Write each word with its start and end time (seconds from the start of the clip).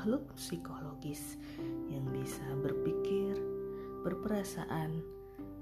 makhluk 0.00 0.32
psikologis 0.32 1.36
yang 1.92 2.08
bisa 2.08 2.40
berpikir, 2.64 3.36
berperasaan, 4.00 5.04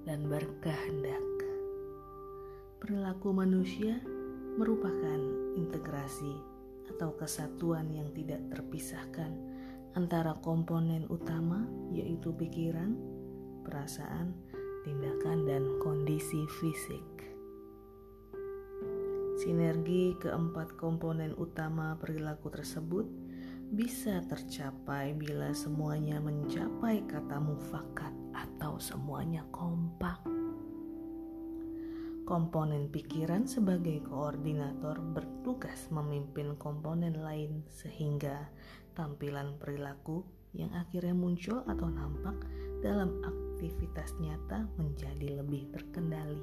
dan 0.07 0.31
berkehendak. 0.31 1.27
Perilaku 2.79 3.35
manusia 3.35 3.99
merupakan 4.55 5.19
integrasi 5.59 6.39
atau 6.87 7.19
kesatuan 7.19 7.91
yang 7.91 8.15
tidak 8.15 8.39
terpisahkan 8.55 9.35
antara 9.99 10.39
komponen 10.39 11.11
utama 11.11 11.67
yaitu 11.91 12.31
pikiran, 12.31 12.95
perasaan, 13.67 14.39
tindakan, 14.87 15.51
dan 15.51 15.67
kondisi 15.83 16.47
fisik. 16.63 17.27
Sinergi 19.43 20.15
keempat 20.23 20.79
komponen 20.79 21.35
utama 21.35 21.99
perilaku 21.99 22.55
tersebut 22.55 23.28
bisa 23.69 24.25
tercapai 24.25 25.13
bila 25.13 25.53
semuanya 25.53 26.17
mencapai 26.25 27.05
kata 27.05 27.37
mufakat 27.37 28.17
atau 28.33 28.81
semuanya 28.81 29.45
kompak. 29.53 30.25
Komponen 32.25 32.89
pikiran 32.89 33.45
sebagai 33.45 34.05
koordinator 34.09 35.01
bertugas 35.01 35.89
memimpin 35.93 36.57
komponen 36.57 37.21
lain 37.21 37.65
sehingga 37.69 38.49
tampilan 38.97 39.57
perilaku 39.61 40.25
yang 40.57 40.73
akhirnya 40.73 41.13
muncul 41.13 41.61
atau 41.69 41.89
nampak 41.93 42.37
dalam 42.81 43.21
aktivitas 43.21 44.17
nyata 44.21 44.65
menjadi 44.81 45.45
lebih 45.45 45.69
terkendali. 45.73 46.41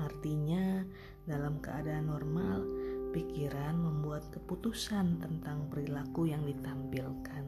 Artinya, 0.00 0.82
dalam 1.28 1.60
keadaan 1.60 2.08
normal, 2.08 2.64
pikiran 3.10 3.74
membuat 3.74 4.30
keputusan 4.30 5.18
tentang 5.18 5.66
perilaku 5.66 6.30
yang 6.30 6.46
ditampilkan. 6.46 7.44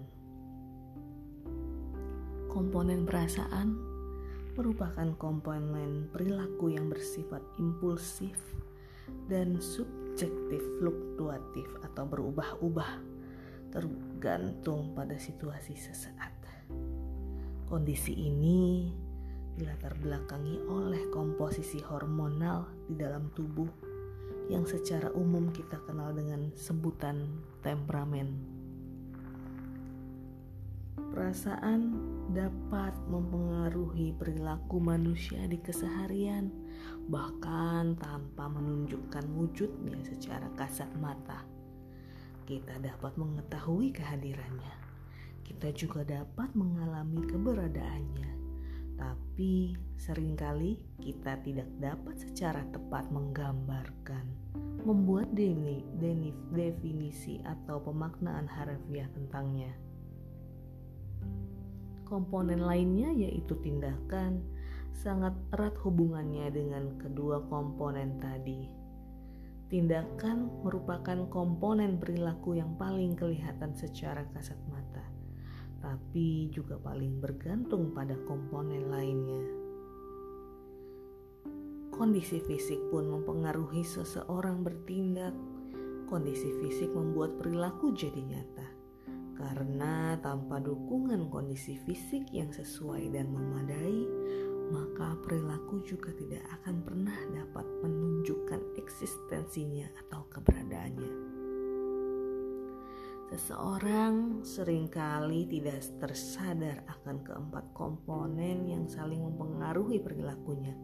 Komponen 2.51 3.09
perasaan 3.09 3.79
merupakan 4.53 5.09
komponen 5.17 6.13
perilaku 6.13 6.77
yang 6.77 6.93
bersifat 6.93 7.41
impulsif 7.57 8.37
dan 9.31 9.57
subjektif 9.63 10.61
fluktuatif 10.77 11.67
atau 11.81 12.05
berubah-ubah 12.05 12.93
tergantung 13.73 14.93
pada 14.93 15.17
situasi 15.17 15.73
sesaat. 15.73 16.35
Kondisi 17.65 18.13
ini 18.13 18.93
dilatar 19.57 19.97
belakangi 19.97 20.61
oleh 20.69 21.09
komposisi 21.09 21.81
hormonal 21.81 22.69
di 22.85 23.01
dalam 23.01 23.33
tubuh 23.33 23.92
yang 24.51 24.67
secara 24.67 25.12
umum 25.15 25.53
kita 25.55 25.79
kenal 25.87 26.11
dengan 26.11 26.51
sebutan 26.59 27.29
temperamen. 27.62 28.35
Perasaan 31.12 31.93
dapat 32.33 32.97
mempengaruhi 33.07 34.17
perilaku 34.17 34.81
manusia 34.81 35.45
di 35.45 35.61
keseharian, 35.61 36.49
bahkan 37.12 37.95
tanpa 38.01 38.49
menunjukkan 38.49 39.29
wujudnya 39.37 40.01
secara 40.09 40.49
kasat 40.56 40.89
mata. 40.97 41.45
Kita 42.49 42.81
dapat 42.81 43.15
mengetahui 43.21 43.93
kehadirannya. 43.93 44.77
Kita 45.45 45.69
juga 45.77 46.03
dapat 46.03 46.49
mengalami 46.56 47.23
keberadaannya 47.29 48.42
tapi 48.97 49.75
sering 49.97 50.35
kali 50.35 50.83
kita 51.01 51.39
tidak 51.41 51.69
dapat 51.79 52.19
secara 52.19 52.62
tepat 52.75 53.09
menggambarkan, 53.11 54.27
membuat 54.84 55.31
definisi 56.53 57.41
atau 57.43 57.81
pemaknaan 57.81 58.44
harfiah 58.50 59.09
tentangnya. 59.15 59.72
Komponen 62.05 62.61
lainnya 62.61 63.09
yaitu 63.15 63.56
tindakan 63.65 64.44
sangat 64.93 65.33
erat 65.56 65.72
hubungannya 65.81 66.53
dengan 66.53 67.00
kedua 67.00 67.41
komponen 67.49 68.21
tadi. 68.21 68.69
Tindakan 69.72 70.61
merupakan 70.61 71.25
komponen 71.33 71.97
perilaku 71.97 72.61
yang 72.61 72.77
paling 72.77 73.16
kelihatan 73.16 73.72
secara 73.72 74.28
kasat 74.37 74.61
mata 74.69 75.12
tapi 75.82 76.47
juga 76.54 76.78
paling 76.78 77.19
bergantung 77.19 77.91
pada 77.91 78.15
komponen 78.25 78.87
lainnya. 78.87 79.44
Kondisi 81.93 82.41
fisik 82.41 82.78
pun 82.88 83.10
mempengaruhi 83.10 83.84
seseorang 83.84 84.62
bertindak. 84.62 85.34
Kondisi 86.06 86.48
fisik 86.62 86.92
membuat 86.92 87.41
perilaku 87.41 87.97
jadi 87.97 88.21
nyata, 88.21 88.69
karena 89.32 90.12
tanpa 90.21 90.60
dukungan 90.60 91.32
kondisi 91.32 91.81
fisik 91.88 92.28
yang 92.37 92.53
sesuai 92.53 93.16
dan 93.16 93.32
memadai, 93.32 94.04
maka 94.69 95.16
perilaku 95.25 95.81
juga 95.88 96.12
tidak 96.12 96.44
akan 96.60 96.84
pernah 96.84 97.16
dapat 97.32 97.65
menunjukkan 97.81 98.60
eksistensinya 98.76 99.88
atau 100.04 100.28
keberadaannya. 100.28 101.31
Seseorang 103.32 104.44
sering 104.44 104.93
kali 104.93 105.48
tidak 105.48 105.81
tersadar 105.97 106.84
akan 106.84 107.25
keempat 107.25 107.65
komponen 107.72 108.69
yang 108.69 108.84
saling 108.84 109.25
mempengaruhi 109.25 110.04
perilakunya. 110.04 110.76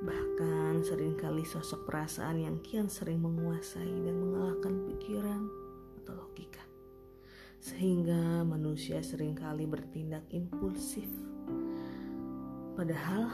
Bahkan 0.00 0.80
sering 0.88 1.20
kali 1.20 1.44
sosok 1.44 1.84
perasaan 1.84 2.40
yang 2.40 2.56
kian 2.64 2.88
sering 2.88 3.20
menguasai 3.20 3.92
dan 4.08 4.16
mengalahkan 4.24 4.88
pikiran 4.88 5.44
atau 6.00 6.16
logika. 6.16 6.64
Sehingga 7.60 8.40
manusia 8.48 9.04
sering 9.04 9.36
kali 9.36 9.68
bertindak 9.68 10.24
impulsif. 10.32 11.12
Padahal 12.72 13.28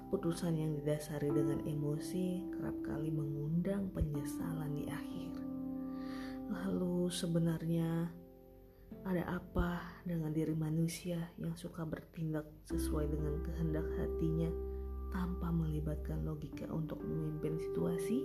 keputusan 0.00 0.56
yang 0.56 0.80
didasari 0.80 1.28
dengan 1.28 1.60
emosi 1.68 2.40
kerap 2.56 2.80
kali 2.88 3.12
mengundang 3.12 3.92
penyesalan 3.92 4.72
di 4.72 4.88
akhir. 4.88 5.33
Lalu 6.50 7.08
sebenarnya 7.08 8.08
ada 9.04 9.24
apa 9.36 10.00
dengan 10.08 10.32
diri 10.32 10.56
manusia 10.56 11.20
yang 11.36 11.52
suka 11.56 11.84
bertindak 11.84 12.48
sesuai 12.68 13.08
dengan 13.12 13.40
kehendak 13.44 13.84
hatinya 14.00 14.48
tanpa 15.12 15.52
melibatkan 15.52 16.24
logika 16.24 16.66
untuk 16.72 17.00
memimpin 17.04 17.60
situasi? 17.60 18.24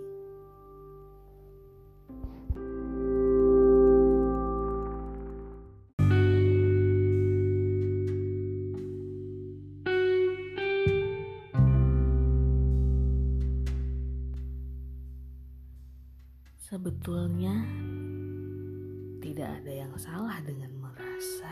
Salah 19.99 20.39
dengan 20.47 20.71
merasa. 20.79 21.51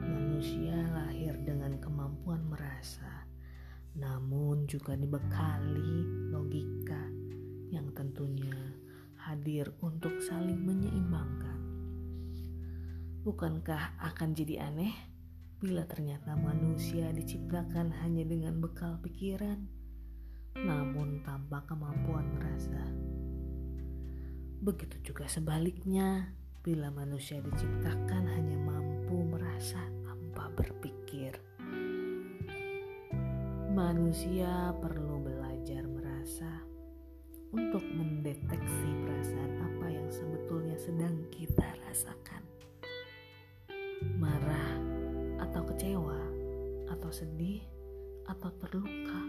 Manusia 0.00 0.72
lahir 0.96 1.36
dengan 1.44 1.76
kemampuan 1.76 2.40
merasa, 2.48 3.28
namun 3.92 4.64
juga 4.64 4.96
dibekali 4.96 6.08
logika 6.32 7.12
yang 7.68 7.92
tentunya 7.92 8.56
hadir 9.20 9.68
untuk 9.84 10.16
saling 10.24 10.64
menyeimbangkan. 10.64 11.60
Bukankah 13.20 14.00
akan 14.00 14.32
jadi 14.32 14.72
aneh 14.72 14.96
bila 15.60 15.84
ternyata 15.84 16.40
manusia 16.40 17.12
diciptakan 17.12 17.92
hanya 18.00 18.24
dengan 18.24 18.64
bekal 18.64 18.96
pikiran, 19.04 19.60
namun 20.56 21.20
tanpa 21.20 21.68
kemampuan 21.68 22.32
merasa? 22.32 22.80
Begitu 24.64 25.12
juga 25.12 25.28
sebaliknya, 25.28 26.37
bila 26.62 26.90
manusia 26.90 27.38
diciptakan 27.38 28.26
hanya 28.34 28.58
mampu 28.58 29.22
merasa 29.22 29.78
tanpa 30.02 30.50
berpikir. 30.58 31.38
Manusia 33.70 34.74
perlu 34.82 35.22
belajar 35.22 35.86
merasa 35.86 36.50
untuk 37.54 37.80
mendeteksi 37.94 38.90
perasaan 39.06 39.52
apa 39.70 39.86
yang 39.86 40.08
sebetulnya 40.10 40.74
sedang 40.74 41.14
kita 41.30 41.64
rasakan. 41.86 42.42
Marah 44.18 44.74
atau 45.38 45.62
kecewa 45.62 46.20
atau 46.90 47.10
sedih 47.14 47.62
atau 48.26 48.50
terluka 48.58 49.20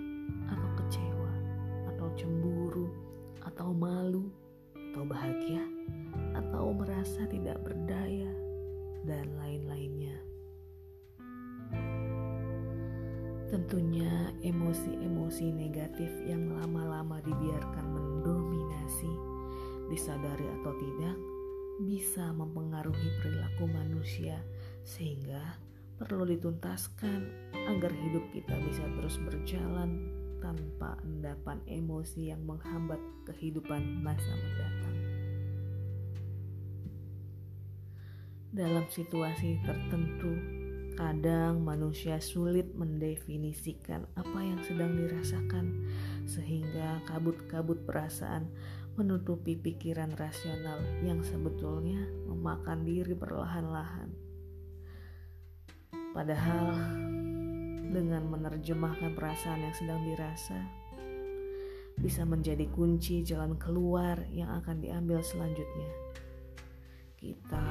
atau 0.50 0.70
kecewa 0.82 1.34
atau 1.94 2.08
cemburu 2.18 2.90
atau 3.46 3.70
malu 3.72 4.28
atau 4.74 5.06
bahagia, 5.06 5.62
atau 6.60 6.76
merasa 6.76 7.24
tidak 7.32 7.56
berdaya, 7.64 8.28
dan 9.08 9.32
lain-lainnya. 9.40 10.12
Tentunya 13.48 14.36
emosi-emosi 14.44 15.56
negatif 15.56 16.12
yang 16.28 16.52
lama-lama 16.60 17.24
dibiarkan 17.24 17.96
mendominasi, 17.96 19.08
disadari 19.88 20.52
atau 20.60 20.76
tidak, 20.76 21.16
bisa 21.88 22.28
mempengaruhi 22.36 23.08
perilaku 23.24 23.64
manusia 23.72 24.44
sehingga 24.84 25.56
perlu 25.96 26.28
dituntaskan 26.28 27.24
agar 27.72 27.92
hidup 27.96 28.28
kita 28.36 28.60
bisa 28.68 28.84
terus 29.00 29.16
berjalan 29.24 30.12
tanpa 30.44 31.00
endapan 31.08 31.64
emosi 31.72 32.36
yang 32.36 32.44
menghambat 32.44 33.00
kehidupan 33.32 34.04
masa 34.04 34.28
mendatang. 34.28 34.89
Dalam 38.50 38.90
situasi 38.90 39.62
tertentu, 39.62 40.34
kadang 40.98 41.62
manusia 41.62 42.18
sulit 42.18 42.74
mendefinisikan 42.74 44.10
apa 44.18 44.40
yang 44.42 44.58
sedang 44.66 44.98
dirasakan, 44.98 45.86
sehingga 46.26 47.06
kabut-kabut 47.06 47.86
perasaan 47.86 48.50
menutupi 48.98 49.54
pikiran 49.54 50.12
rasional 50.18 50.82
yang 51.06 51.22
sebetulnya 51.22 52.04
memakan 52.26 52.84
diri 52.84 53.14
perlahan-lahan. 53.14 54.12
Padahal 56.18 56.74
dengan 57.94 58.34
menerjemahkan 58.34 59.14
perasaan 59.14 59.62
yang 59.62 59.76
sedang 59.78 60.02
dirasa 60.10 60.58
bisa 62.02 62.26
menjadi 62.26 62.66
kunci 62.74 63.22
jalan 63.22 63.60
keluar 63.62 64.26
yang 64.34 64.50
akan 64.58 64.82
diambil 64.82 65.22
selanjutnya. 65.22 65.92
Kita 67.20 67.68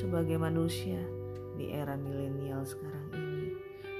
sebagai 0.00 0.40
manusia 0.40 0.96
di 1.60 1.68
era 1.76 1.92
milenial 1.92 2.64
sekarang 2.64 3.12
ini 3.12 3.52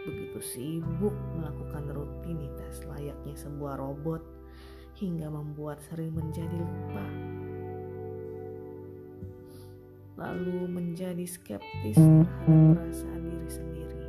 begitu 0.09 0.41
sibuk 0.41 1.13
melakukan 1.37 1.93
rutinitas 1.93 2.89
layaknya 2.89 3.37
sebuah 3.37 3.77
robot 3.77 4.25
hingga 4.97 5.29
membuat 5.29 5.77
sering 5.85 6.17
menjadi 6.17 6.57
lupa 6.57 7.05
lalu 10.21 10.69
menjadi 10.69 11.25
skeptis 11.25 11.97
terhadap 11.97 12.77
perasaan 12.77 13.23
diri 13.25 13.49
sendiri. 13.49 14.05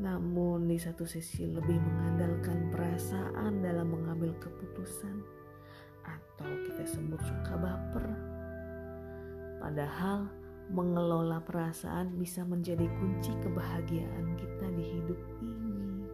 Namun 0.00 0.64
di 0.64 0.80
satu 0.80 1.04
sisi 1.04 1.44
lebih 1.44 1.76
mengandalkan 1.76 2.72
perasaan 2.72 3.60
dalam 3.60 3.92
mengambil 3.92 4.32
keputusan 4.40 5.20
atau 6.08 6.50
kita 6.64 6.88
sebut 6.88 7.20
suka 7.20 7.52
baper. 7.60 8.33
Padahal 9.64 10.28
mengelola 10.76 11.40
perasaan 11.40 12.20
bisa 12.20 12.44
menjadi 12.44 12.84
kunci 13.00 13.32
kebahagiaan 13.40 14.36
kita 14.36 14.66
di 14.76 14.84
hidup 14.92 15.20
ini. 15.40 16.04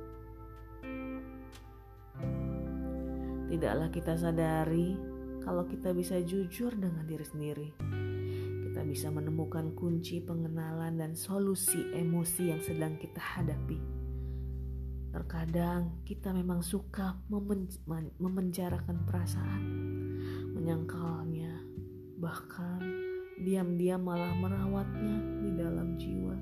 Tidaklah 3.50 3.91
kita 3.91 4.14
sadari 4.14 4.94
kalau 5.43 5.67
kita 5.67 5.91
bisa 5.91 6.23
jujur 6.23 6.79
dengan 6.79 7.02
diri 7.11 7.26
sendiri. 7.26 7.69
Kita 8.70 8.87
bisa 8.87 9.11
menemukan 9.11 9.75
kunci 9.75 10.23
pengenalan 10.23 10.94
dan 10.94 11.19
solusi 11.19 11.91
emosi 11.91 12.55
yang 12.55 12.62
sedang 12.62 12.94
kita 13.03 13.19
hadapi. 13.19 13.82
Terkadang 15.11 16.06
kita 16.06 16.31
memang 16.31 16.62
suka 16.62 17.19
memenjarakan 18.23 19.03
perasaan, 19.11 19.62
menyangkalnya, 20.55 21.67
bahkan 22.23 23.00
diam-diam 23.41 24.05
malah 24.05 24.37
merawatnya 24.37 25.17
di 25.41 25.51
dalam 25.57 25.97
jiwa 25.97 26.37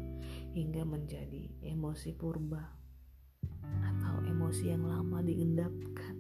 hingga 0.51 0.83
menjadi 0.83 1.47
emosi 1.63 2.11
purba 2.19 2.75
atau 3.63 4.27
emosi 4.27 4.75
yang 4.75 4.83
lama 4.83 5.23
diendapkan. 5.23 6.15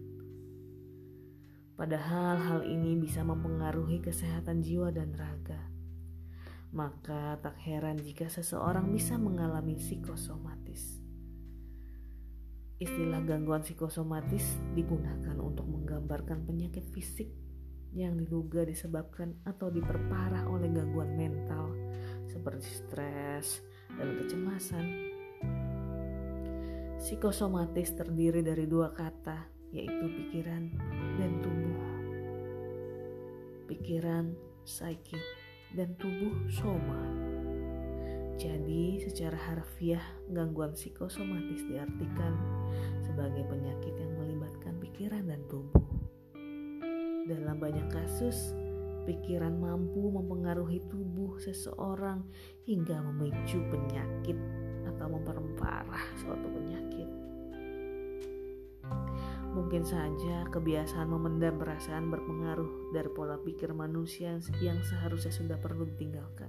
Padahal 1.75 2.39
hal 2.39 2.61
ini 2.67 2.99
bisa 2.99 3.23
mempengaruhi 3.23 4.03
kesehatan 4.03 4.63
jiwa 4.63 4.91
dan 4.91 5.15
raga. 5.15 5.71
Maka 6.75 7.39
tak 7.39 7.59
heran 7.63 7.99
jika 7.99 8.27
seseorang 8.27 8.91
bisa 8.91 9.15
mengalami 9.15 9.79
psikosomatis. 9.79 10.99
Istilah 12.79 13.23
gangguan 13.27 13.67
psikosomatis 13.67 14.59
digunakan 14.75 15.35
untuk 15.43 15.67
menggambarkan 15.67 16.47
penyakit 16.47 16.87
fisik 16.95 17.31
yang 17.97 18.21
diduga 18.21 18.65
disebabkan 18.69 19.37
atau 19.49 19.73
diperparah 19.73 20.45
oleh 20.49 20.69
gangguan 20.73 21.17
mental 21.17 21.73
seperti 22.29 22.69
stres 22.69 23.65
dan 23.97 24.19
kecemasan. 24.21 24.87
Psikosomatis 26.99 27.95
terdiri 27.95 28.43
dari 28.43 28.67
dua 28.67 28.91
kata, 28.93 29.47
yaitu 29.71 30.07
pikiran 30.13 30.69
dan 31.17 31.33
tubuh. 31.41 31.81
Pikiran, 33.71 34.35
psikik, 34.67 35.23
dan 35.73 35.95
tubuh 35.97 36.35
soma. 36.51 37.03
Jadi, 38.39 39.03
secara 39.03 39.35
harfiah, 39.35 40.03
gangguan 40.31 40.75
psikosomatis 40.75 41.67
diartikan 41.67 42.39
sebagai 43.03 43.43
penyakit 43.51 43.95
yang 43.99 44.13
melibatkan 44.15 44.79
pikiran 44.79 45.27
dan 45.27 45.43
tubuh. 45.51 45.78
Dalam 47.29 47.61
banyak 47.61 47.93
kasus, 47.93 48.57
pikiran 49.05 49.53
mampu 49.61 50.09
mempengaruhi 50.09 50.81
tubuh 50.89 51.37
seseorang 51.37 52.25
hingga 52.65 53.05
memicu 53.05 53.61
penyakit 53.69 54.41
atau 54.89 55.13
memperparah 55.13 56.05
suatu 56.25 56.49
penyakit. 56.49 57.09
Mungkin 59.53 59.85
saja 59.85 60.49
kebiasaan 60.49 61.09
memendam 61.13 61.61
perasaan 61.61 62.09
berpengaruh 62.09 62.97
dari 62.97 63.13
pola 63.13 63.37
pikir 63.37 63.77
manusia 63.77 64.41
yang 64.65 64.81
seharusnya 64.81 65.29
sudah 65.29 65.61
perlu 65.61 65.85
ditinggalkan. 65.85 66.49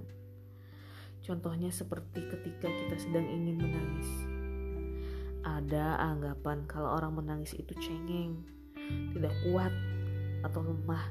Contohnya 1.20 1.68
seperti 1.68 2.24
ketika 2.24 2.72
kita 2.72 2.96
sedang 2.96 3.28
ingin 3.28 3.60
menangis. 3.60 4.10
Ada 5.44 6.00
anggapan 6.00 6.64
kalau 6.64 6.96
orang 6.96 7.20
menangis 7.20 7.52
itu 7.52 7.72
cengeng, 7.76 8.40
tidak 9.12 9.32
kuat, 9.44 9.72
atau 10.44 10.64
lemah. 10.64 11.04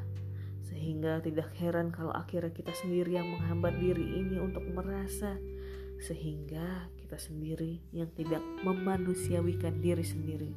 Sehingga 0.69 1.19
tidak 1.25 1.49
heran 1.57 1.89
kalau 1.89 2.13
akhirnya 2.13 2.53
kita 2.53 2.73
sendiri 2.77 3.17
yang 3.17 3.27
menghambat 3.29 3.77
diri 3.81 4.21
ini 4.21 4.37
untuk 4.37 4.63
merasa. 4.69 5.37
Sehingga 5.99 6.87
kita 7.01 7.17
sendiri 7.19 7.81
yang 7.91 8.07
tidak 8.13 8.39
memanusiawikan 8.61 9.81
diri 9.81 10.05
sendiri. 10.05 10.51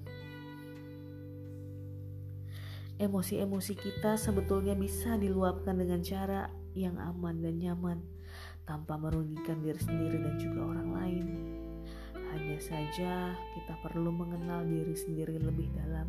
Emosi-emosi 3.02 3.74
kita 3.74 4.14
sebetulnya 4.14 4.78
bisa 4.78 5.18
diluapkan 5.18 5.74
dengan 5.74 6.04
cara 6.06 6.46
yang 6.78 7.00
aman 7.02 7.42
dan 7.42 7.58
nyaman 7.58 7.98
tanpa 8.62 8.94
merugikan 8.94 9.58
diri 9.58 9.80
sendiri 9.80 10.22
dan 10.22 10.38
juga 10.38 10.60
orang 10.76 10.88
lain. 10.94 11.26
Hanya 12.30 12.58
saja 12.62 13.34
kita 13.58 13.74
perlu 13.84 14.08
mengenal 14.14 14.64
diri 14.64 14.94
sendiri 14.94 15.36
lebih 15.36 15.68
dalam 15.74 16.08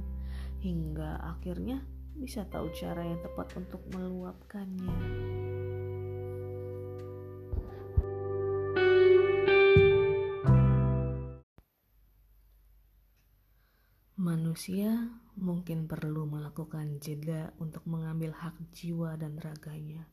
hingga 0.63 1.19
akhirnya 1.19 1.83
bisa 2.17 2.45
tahu 2.49 2.69
cara 2.73 3.03
yang 3.05 3.19
tepat 3.21 3.53
untuk 3.57 3.81
meluapkannya. 3.93 4.95
Manusia 14.23 15.09
mungkin 15.35 15.89
perlu 15.89 16.23
melakukan 16.29 17.01
jeda 17.01 17.51
untuk 17.59 17.83
mengambil 17.89 18.31
hak 18.31 18.55
jiwa 18.71 19.19
dan 19.19 19.35
raganya, 19.35 20.07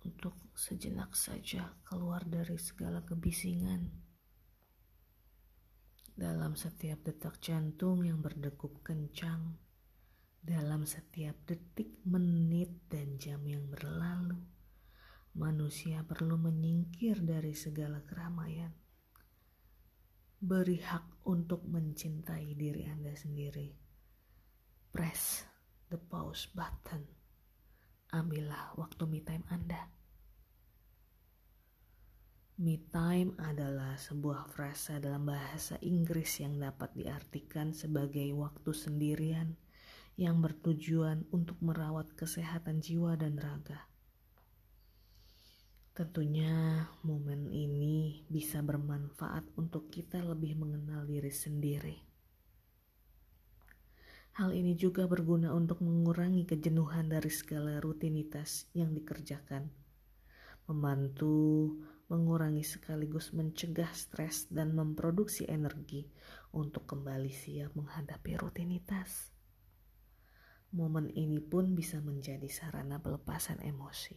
untuk 0.00 0.32
sejenak 0.56 1.12
saja 1.12 1.76
keluar 1.84 2.24
dari 2.24 2.56
segala 2.56 3.04
kebisingan. 3.04 3.90
Dalam 6.16 6.56
setiap 6.56 7.04
detak 7.04 7.36
jantung 7.42 8.06
yang 8.06 8.22
berdegup 8.22 8.80
kencang, 8.80 9.60
dalam 10.42 10.82
setiap 10.82 11.38
detik, 11.46 12.02
menit, 12.02 12.90
dan 12.90 13.14
jam 13.16 13.40
yang 13.46 13.70
berlalu, 13.70 14.42
manusia 15.38 16.02
perlu 16.02 16.34
menyingkir 16.34 17.22
dari 17.22 17.54
segala 17.54 18.02
keramaian 18.02 18.82
beri 20.42 20.82
hak 20.82 21.22
untuk 21.30 21.62
mencintai 21.70 22.58
diri 22.58 22.82
Anda 22.90 23.14
sendiri. 23.14 23.70
Press 24.90 25.46
the 25.86 25.94
pause 25.94 26.50
button. 26.50 27.06
Ambillah 28.10 28.74
waktu 28.74 29.06
me 29.06 29.22
time 29.22 29.46
Anda. 29.54 29.86
Me 32.58 32.74
time 32.90 33.38
adalah 33.38 33.94
sebuah 33.94 34.50
frasa 34.50 34.98
dalam 34.98 35.30
bahasa 35.30 35.78
Inggris 35.78 36.42
yang 36.42 36.58
dapat 36.58 36.90
diartikan 36.98 37.70
sebagai 37.70 38.26
waktu 38.34 38.74
sendirian 38.74 39.54
yang 40.20 40.44
bertujuan 40.44 41.24
untuk 41.32 41.56
merawat 41.64 42.12
kesehatan 42.12 42.84
jiwa 42.84 43.16
dan 43.16 43.40
raga. 43.40 43.88
Tentunya 45.92 46.88
momen 47.04 47.52
ini 47.52 48.24
bisa 48.24 48.64
bermanfaat 48.64 49.44
untuk 49.60 49.92
kita 49.92 50.24
lebih 50.24 50.56
mengenal 50.56 51.04
diri 51.04 51.28
sendiri. 51.28 51.96
Hal 54.40 54.56
ini 54.56 54.72
juga 54.72 55.04
berguna 55.04 55.52
untuk 55.52 55.84
mengurangi 55.84 56.48
kejenuhan 56.48 57.12
dari 57.12 57.28
segala 57.28 57.76
rutinitas 57.84 58.64
yang 58.72 58.96
dikerjakan, 58.96 59.68
membantu 60.64 61.68
mengurangi 62.08 62.64
sekaligus 62.64 63.36
mencegah 63.36 63.92
stres 63.92 64.48
dan 64.48 64.72
memproduksi 64.72 65.44
energi 65.44 66.08
untuk 66.56 66.88
kembali 66.88 67.28
siap 67.28 67.76
menghadapi 67.76 68.40
rutinitas. 68.40 69.31
Momen 70.72 71.12
ini 71.12 71.36
pun 71.36 71.76
bisa 71.76 72.00
menjadi 72.00 72.48
sarana 72.48 72.96
pelepasan 72.96 73.60
emosi. 73.60 74.16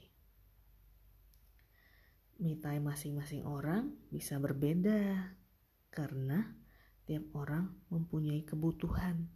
Time 2.35 2.83
masing-masing 2.91 3.43
orang 3.43 3.95
bisa 4.12 4.39
berbeda 4.39 5.31
karena 5.91 6.55
tiap 7.07 7.27
orang 7.35 7.75
mempunyai 7.91 8.43
kebutuhan 8.43 9.31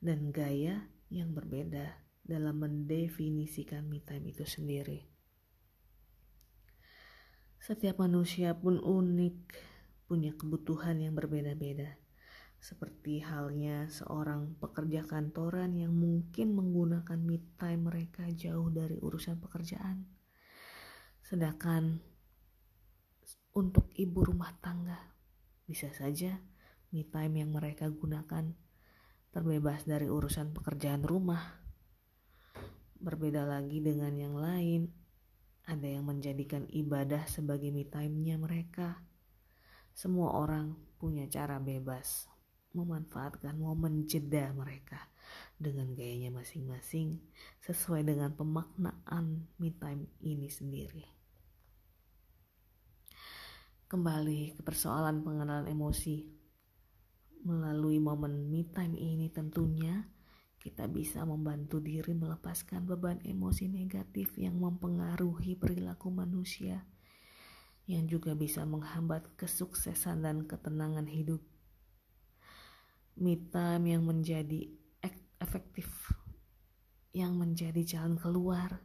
dan 0.00 0.28
gaya 0.32 0.88
yang 1.08 1.32
berbeda 1.32 2.04
dalam 2.24 2.60
mendefinisikan 2.60 3.88
me 3.88 4.04
itu 4.04 4.44
sendiri. 4.44 5.08
Setiap 7.58 8.00
manusia 8.00 8.56
pun 8.56 8.80
unik, 8.80 9.38
punya 10.08 10.32
kebutuhan 10.32 11.00
yang 11.04 11.12
berbeda-beda. 11.12 12.00
Seperti 12.58 13.22
halnya 13.22 13.86
seorang 13.86 14.58
pekerja 14.58 15.06
kantoran 15.06 15.78
yang 15.78 15.94
mungkin 15.94 16.58
menggunakan 16.58 17.18
me 17.22 17.38
time 17.54 17.86
mereka 17.86 18.26
jauh 18.34 18.66
dari 18.74 18.98
urusan 18.98 19.38
pekerjaan. 19.38 20.02
Sedangkan 21.22 22.02
untuk 23.54 23.86
ibu 23.94 24.26
rumah 24.26 24.50
tangga, 24.58 24.98
bisa 25.70 25.86
saja 25.94 26.42
me 26.90 27.06
time 27.06 27.46
yang 27.46 27.54
mereka 27.54 27.86
gunakan 27.86 28.50
terbebas 29.30 29.86
dari 29.86 30.10
urusan 30.10 30.50
pekerjaan 30.50 31.06
rumah. 31.06 31.62
Berbeda 32.98 33.46
lagi 33.46 33.78
dengan 33.78 34.18
yang 34.18 34.34
lain, 34.34 34.90
ada 35.70 35.86
yang 35.86 36.10
menjadikan 36.10 36.66
ibadah 36.74 37.22
sebagai 37.30 37.70
me 37.70 37.86
time-nya 37.86 38.34
mereka. 38.34 38.98
Semua 39.94 40.34
orang 40.34 40.74
punya 40.98 41.30
cara 41.30 41.62
bebas 41.62 42.26
memanfaatkan 42.78 43.58
momen 43.58 44.06
jeda 44.06 44.54
mereka 44.54 45.10
dengan 45.58 45.90
gayanya 45.98 46.30
masing-masing 46.30 47.18
sesuai 47.66 48.06
dengan 48.06 48.30
pemaknaan 48.38 49.50
me 49.58 49.74
time 49.74 50.06
ini 50.22 50.46
sendiri. 50.46 51.02
Kembali 53.90 54.54
ke 54.54 54.62
persoalan 54.62 55.26
pengenalan 55.26 55.66
emosi. 55.66 56.38
Melalui 57.42 57.98
momen 57.98 58.46
me 58.46 58.68
time 58.70 58.94
ini 58.94 59.32
tentunya 59.32 60.06
kita 60.58 60.84
bisa 60.90 61.24
membantu 61.24 61.80
diri 61.80 62.12
melepaskan 62.12 62.84
beban 62.84 63.22
emosi 63.24 63.70
negatif 63.72 64.36
yang 64.36 64.58
mempengaruhi 64.58 65.56
perilaku 65.56 66.10
manusia 66.10 66.84
yang 67.88 68.04
juga 68.04 68.36
bisa 68.36 68.68
menghambat 68.68 69.24
kesuksesan 69.40 70.20
dan 70.20 70.44
ketenangan 70.44 71.08
hidup. 71.08 71.40
Me 73.18 73.34
time 73.50 73.90
yang 73.90 74.06
menjadi 74.06 74.70
efektif, 75.42 75.90
yang 77.10 77.34
menjadi 77.34 77.82
jalan 77.82 78.14
keluar, 78.14 78.78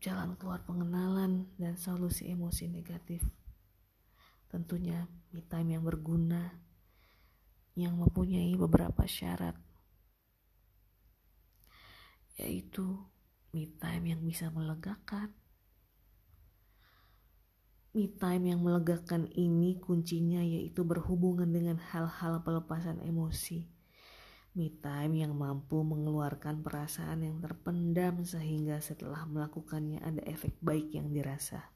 jalan 0.00 0.32
keluar 0.40 0.64
pengenalan 0.64 1.52
dan 1.60 1.76
solusi 1.76 2.32
emosi 2.32 2.72
negatif. 2.72 3.20
Tentunya 4.48 5.04
me 5.32 5.44
time 5.44 5.76
yang 5.76 5.84
berguna 5.84 6.56
yang 7.76 8.00
mempunyai 8.00 8.56
beberapa 8.56 9.04
syarat 9.04 9.52
yaitu 12.36 13.00
me 13.52 13.68
time 13.80 14.12
yang 14.12 14.20
bisa 14.24 14.52
melegakan 14.52 15.32
me 17.96 18.12
time 18.12 18.52
yang 18.52 18.60
melegakan 18.60 19.24
ini 19.32 19.80
kuncinya 19.80 20.44
yaitu 20.44 20.84
berhubungan 20.84 21.48
dengan 21.48 21.80
hal-hal 21.80 22.44
pelepasan 22.44 23.00
emosi 23.00 23.64
me 24.52 24.68
time 24.84 25.24
yang 25.24 25.32
mampu 25.32 25.80
mengeluarkan 25.80 26.60
perasaan 26.60 27.24
yang 27.24 27.40
terpendam 27.40 28.20
sehingga 28.20 28.84
setelah 28.84 29.24
melakukannya 29.24 30.04
ada 30.04 30.20
efek 30.28 30.52
baik 30.60 30.92
yang 30.92 31.08
dirasa 31.08 31.72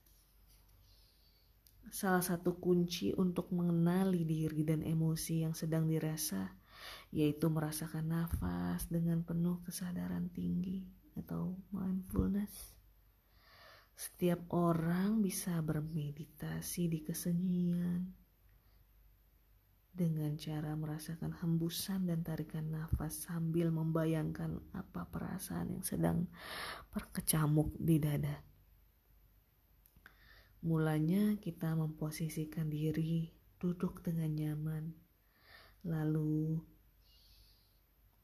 Salah 1.90 2.22
satu 2.22 2.54
kunci 2.62 3.10
untuk 3.18 3.50
mengenali 3.50 4.22
diri 4.22 4.62
dan 4.62 4.86
emosi 4.86 5.42
yang 5.42 5.58
sedang 5.58 5.90
dirasa 5.90 6.54
yaitu 7.10 7.50
merasakan 7.50 8.14
nafas 8.14 8.86
dengan 8.86 9.26
penuh 9.26 9.58
kesadaran 9.66 10.30
tinggi 10.30 10.86
atau 11.18 11.58
mindfulness. 11.74 12.79
Setiap 14.00 14.48
orang 14.56 15.20
bisa 15.20 15.60
bermeditasi 15.60 16.88
di 16.88 17.04
kesunyian 17.04 18.08
dengan 19.92 20.40
cara 20.40 20.72
merasakan 20.72 21.36
hembusan 21.36 22.08
dan 22.08 22.24
tarikan 22.24 22.72
nafas 22.72 23.28
sambil 23.28 23.68
membayangkan 23.68 24.56
apa 24.72 25.04
perasaan 25.04 25.76
yang 25.76 25.84
sedang 25.84 26.18
berkecamuk 26.96 27.76
di 27.76 28.00
dada. 28.00 28.40
Mulanya 30.64 31.36
kita 31.36 31.76
memposisikan 31.76 32.72
diri 32.72 33.28
duduk 33.60 34.00
dengan 34.00 34.32
nyaman, 34.32 34.96
lalu 35.84 36.56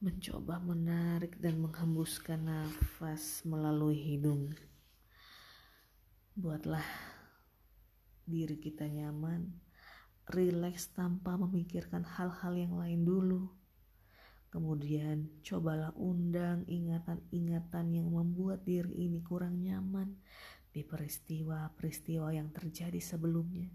mencoba 0.00 0.56
menarik 0.56 1.36
dan 1.36 1.60
menghembuskan 1.60 2.48
nafas 2.48 3.44
melalui 3.44 4.00
hidung. 4.00 4.56
Buatlah 6.36 6.84
diri 8.28 8.60
kita 8.60 8.84
nyaman, 8.84 9.56
rileks 10.28 10.92
tanpa 10.92 11.40
memikirkan 11.40 12.04
hal-hal 12.04 12.52
yang 12.52 12.76
lain 12.76 13.08
dulu. 13.08 13.48
Kemudian 14.52 15.32
cobalah 15.40 15.96
undang 15.96 16.68
ingatan-ingatan 16.68 17.88
yang 17.88 18.12
membuat 18.12 18.68
diri 18.68 19.08
ini 19.08 19.24
kurang 19.24 19.64
nyaman 19.64 20.12
di 20.76 20.84
peristiwa-peristiwa 20.84 22.28
yang 22.36 22.52
terjadi 22.52 23.00
sebelumnya. 23.00 23.72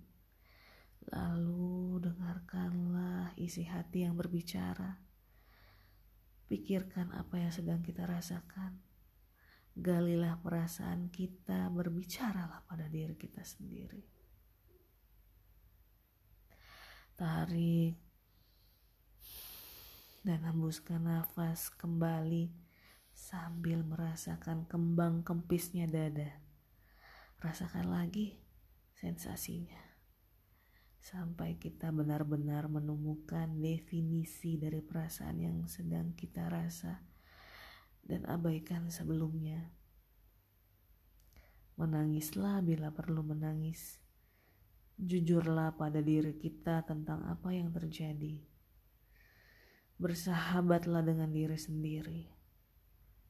Lalu 1.10 1.98
dengarkanlah 1.98 3.34
isi 3.42 3.66
hati 3.66 4.06
yang 4.06 4.14
berbicara. 4.14 5.02
Pikirkan 6.46 7.10
apa 7.10 7.42
yang 7.42 7.50
sedang 7.50 7.82
kita 7.82 8.06
rasakan. 8.06 8.91
Galilah 9.72 10.36
perasaan 10.44 11.08
kita, 11.08 11.72
berbicaralah 11.72 12.68
pada 12.68 12.92
diri 12.92 13.16
kita 13.16 13.40
sendiri. 13.40 14.04
Tarik 17.16 17.96
dan 20.22 20.46
hembuskan 20.46 21.02
nafas 21.08 21.74
kembali 21.80 22.52
sambil 23.16 23.82
merasakan 23.82 24.68
kembang 24.68 25.26
kempisnya 25.26 25.88
dada. 25.90 26.36
Rasakan 27.42 27.90
lagi 27.90 28.38
sensasinya. 28.94 29.82
Sampai 31.02 31.58
kita 31.58 31.90
benar-benar 31.90 32.70
menemukan 32.70 33.50
definisi 33.58 34.62
dari 34.62 34.84
perasaan 34.86 35.42
yang 35.42 35.58
sedang 35.66 36.14
kita 36.14 36.46
rasa 36.46 37.02
dan 38.12 38.28
abaikan 38.28 38.92
sebelumnya. 38.92 39.72
Menangislah 41.80 42.60
bila 42.60 42.92
perlu 42.92 43.24
menangis. 43.24 44.04
Jujurlah 45.00 45.80
pada 45.80 46.04
diri 46.04 46.36
kita 46.36 46.84
tentang 46.84 47.24
apa 47.24 47.56
yang 47.56 47.72
terjadi. 47.72 48.44
Bersahabatlah 49.96 51.08
dengan 51.08 51.32
diri 51.32 51.56
sendiri. 51.56 52.28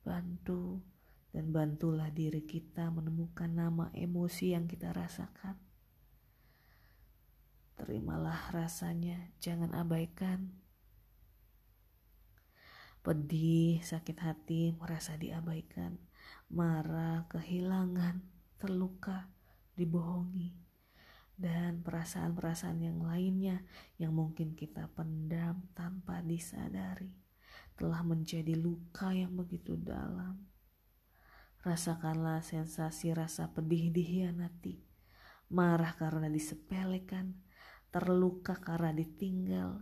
Bantu 0.02 0.82
dan 1.30 1.54
bantulah 1.54 2.10
diri 2.10 2.42
kita 2.42 2.90
menemukan 2.90 3.54
nama 3.54 3.94
emosi 3.94 4.58
yang 4.58 4.66
kita 4.66 4.90
rasakan. 4.98 5.56
Terimalah 7.78 8.50
rasanya, 8.50 9.30
jangan 9.38 9.78
abaikan. 9.78 10.61
Pedih, 13.02 13.82
sakit 13.82 14.18
hati, 14.22 14.78
merasa 14.78 15.18
diabaikan, 15.18 15.98
marah, 16.54 17.26
kehilangan, 17.34 18.22
terluka, 18.62 19.26
dibohongi, 19.74 20.54
dan 21.34 21.82
perasaan-perasaan 21.82 22.78
yang 22.78 23.02
lainnya 23.02 23.66
yang 23.98 24.14
mungkin 24.14 24.54
kita 24.54 24.86
pendam 24.94 25.66
tanpa 25.74 26.22
disadari 26.22 27.18
telah 27.74 28.06
menjadi 28.06 28.54
luka 28.54 29.10
yang 29.10 29.34
begitu 29.34 29.74
dalam. 29.82 30.38
Rasakanlah 31.66 32.46
sensasi 32.46 33.18
rasa 33.18 33.50
pedih 33.50 33.90
dihianati, 33.90 34.78
marah 35.50 35.98
karena 35.98 36.30
disepelekan, 36.30 37.34
terluka 37.90 38.62
karena 38.62 38.94
ditinggal, 38.94 39.82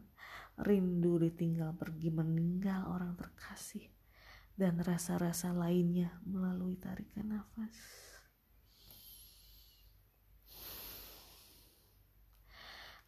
rindu 0.59 1.15
ditinggal 1.23 1.75
pergi 1.79 2.11
meninggal 2.11 2.91
orang 2.91 3.15
terkasih, 3.15 3.87
dan 4.59 4.79
rasa-rasa 4.83 5.55
lainnya 5.55 6.19
melalui 6.27 6.75
tarikan 6.75 7.31
nafas. 7.31 7.75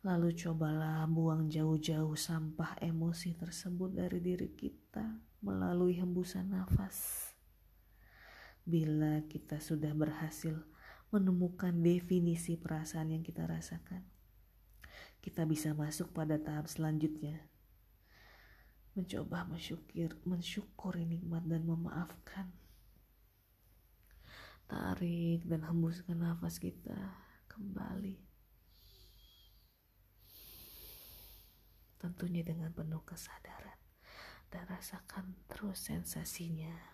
Lalu 0.01 0.33
cobalah 0.33 1.05
buang 1.05 1.45
jauh-jauh 1.45 2.17
sampah 2.17 2.73
emosi 2.81 3.37
tersebut 3.37 3.93
dari 3.93 4.17
diri 4.17 4.49
kita 4.57 5.05
melalui 5.45 5.93
hembusan 6.01 6.49
nafas. 6.49 7.29
Bila 8.65 9.21
kita 9.29 9.61
sudah 9.61 9.93
berhasil 9.93 10.57
menemukan 11.13 11.75
definisi 11.85 12.57
perasaan 12.57 13.13
yang 13.13 13.21
kita 13.21 13.45
rasakan, 13.45 14.01
kita 15.21 15.45
bisa 15.47 15.71
masuk 15.71 16.11
pada 16.11 16.41
tahap 16.41 16.67
selanjutnya. 16.67 17.47
Mencoba 18.97 19.47
mensyukur, 19.47 20.19
mensyukuri 20.27 21.07
nikmat 21.07 21.47
dan 21.47 21.63
memaafkan. 21.63 22.51
Tarik 24.67 25.47
dan 25.47 25.63
hembuskan 25.63 26.19
nafas 26.19 26.59
kita 26.59 26.97
kembali. 27.47 28.31
tentunya 32.01 32.41
dengan 32.41 32.73
penuh 32.73 33.05
kesadaran 33.05 33.77
dan 34.49 34.65
rasakan 34.65 35.37
terus 35.45 35.85
sensasinya. 35.85 36.90